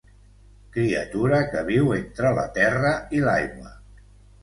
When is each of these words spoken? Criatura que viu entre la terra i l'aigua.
Criatura 0.77 1.43
que 1.53 1.63
viu 1.69 1.93
entre 1.99 2.35
la 2.41 2.49
terra 2.59 2.97
i 3.19 3.25
l'aigua. 3.29 3.79